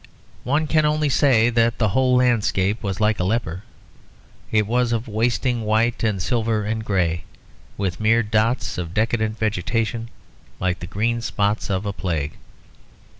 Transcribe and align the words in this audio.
One 0.43 0.65
can 0.65 0.83
only 0.83 1.09
say 1.09 1.51
that 1.51 1.77
the 1.77 1.89
whole 1.89 2.15
landscape 2.15 2.81
was 2.81 2.99
like 2.99 3.19
a 3.19 3.23
leper. 3.23 3.61
It 4.51 4.65
was 4.65 4.91
of 4.91 5.07
a 5.07 5.11
wasting 5.11 5.61
white 5.61 6.03
and 6.03 6.19
silver 6.19 6.63
and 6.65 6.83
grey, 6.83 7.23
with 7.77 7.99
mere 7.99 8.23
dots 8.23 8.79
of 8.79 8.95
decadent 8.95 9.37
vegetation 9.37 10.09
like 10.59 10.79
the 10.79 10.87
green 10.87 11.21
spots 11.21 11.69
of 11.69 11.85
a 11.85 11.93
plague. 11.93 12.33